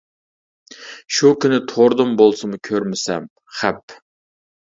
[1.17, 3.29] شۇ كۈنى توردىن بولسىمۇ كۆرمىسەم،
[3.61, 3.97] خەپ!